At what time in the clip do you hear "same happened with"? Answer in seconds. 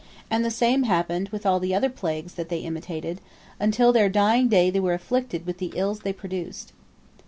0.49-1.45